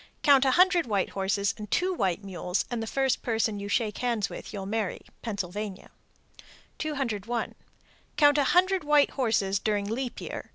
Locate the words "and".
1.59-1.69, 2.71-2.81